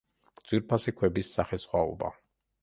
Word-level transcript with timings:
ძვირფასი 0.45 0.93
ქვების 1.01 1.29
სახესხვაობა. 1.35 2.11